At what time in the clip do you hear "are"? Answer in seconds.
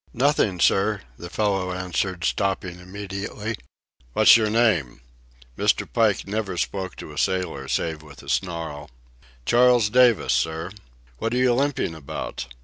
11.35-11.37